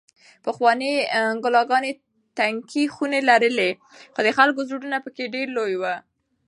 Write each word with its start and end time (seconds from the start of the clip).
پخوانۍ 0.45 0.93
کلاګانې 1.43 1.91
تنګې 2.37 2.83
خونې 2.93 3.19
لرلې 3.29 3.69
خو 4.13 4.19
د 4.25 4.29
خلکو 4.37 4.61
زړونه 4.69 4.97
پکې 5.05 5.25
ډېر 5.35 5.47
لوی 5.57 5.73
وو. 5.81 5.95